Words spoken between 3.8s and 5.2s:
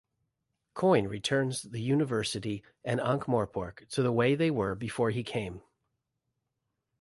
to the way they were before